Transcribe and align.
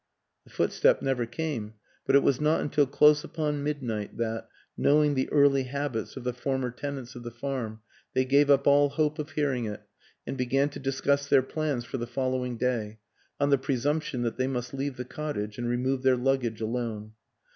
The 0.45 0.49
footstep 0.49 1.03
never 1.03 1.27
came; 1.27 1.75
but 2.07 2.15
it 2.15 2.23
was 2.23 2.41
not 2.41 2.59
until 2.59 2.87
close 2.87 3.23
upon 3.23 3.61
midnight 3.61 4.17
that 4.17 4.49
knowing 4.75 5.13
the 5.13 5.29
early 5.31 5.65
habits 5.65 6.17
of 6.17 6.23
the 6.23 6.33
former 6.33 6.71
tenants 6.71 7.13
of 7.13 7.21
the 7.21 7.29
farm 7.29 7.81
they 8.15 8.25
gave 8.25 8.49
up 8.49 8.65
all 8.65 8.89
hope 8.89 9.19
of 9.19 9.29
hearing 9.29 9.65
it 9.65 9.83
and 10.25 10.39
began 10.39 10.69
to 10.69 10.79
discuss 10.79 11.27
their 11.27 11.43
plans 11.43 11.85
for 11.85 11.97
the 11.99 12.07
following 12.07 12.57
day, 12.57 12.97
on 13.39 13.51
the 13.51 13.59
presumption 13.59 14.23
that 14.23 14.37
they 14.37 14.47
must 14.47 14.73
leave 14.73 14.97
the 14.97 15.05
cottage 15.05 15.59
and 15.59 15.69
remove 15.69 16.01
their 16.01 16.15
alone. 16.15 17.11